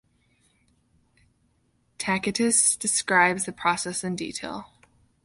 Tacitus 1.99 2.75
describes 2.75 3.45
the 3.45 3.51
process 3.51 4.03
in 4.03 4.15
detail. 4.15 4.65